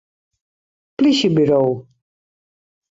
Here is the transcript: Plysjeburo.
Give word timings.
Plysjeburo. 0.95 1.63